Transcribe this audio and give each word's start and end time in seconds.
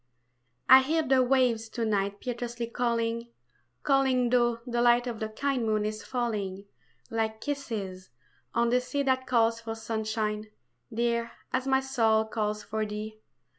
I 0.67 0.81
HEAR 0.81 1.03
the 1.03 1.21
waves 1.21 1.69
to 1.69 1.85
night 1.85 2.19
Piteously 2.21 2.65
calling, 2.71 3.27
calling 3.83 4.31
Though 4.31 4.57
the 4.65 4.81
light 4.81 5.05
Of 5.05 5.19
the 5.19 5.29
kind 5.29 5.63
moon 5.63 5.85
is 5.85 6.03
falling, 6.03 6.65
Like 7.11 7.39
kisses, 7.39 8.09
on 8.55 8.71
the 8.71 8.81
sea 8.81 9.03
That 9.03 9.27
calls 9.27 9.61
for 9.61 9.75
sunshine, 9.75 10.49
dear, 10.91 11.33
as 11.53 11.67
my 11.67 11.81
soul 11.81 12.25
calls 12.25 12.63
for 12.63 12.83
thee. 12.83 13.19